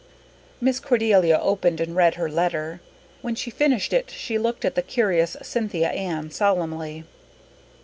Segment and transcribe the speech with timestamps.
[0.59, 2.81] Miss Cordelia opened and read her letter.
[3.21, 7.03] When she finished it she looked at the curious Cynthia Ann solemnly.